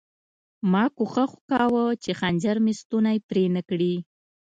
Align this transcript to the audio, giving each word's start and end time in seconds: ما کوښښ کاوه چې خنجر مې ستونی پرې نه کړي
ما 0.71 0.83
کوښښ 0.97 1.31
کاوه 1.49 1.85
چې 2.03 2.11
خنجر 2.19 2.57
مې 2.65 2.73
ستونی 2.81 3.17
پرې 3.29 3.43
نه 3.55 3.61
کړي 3.69 3.95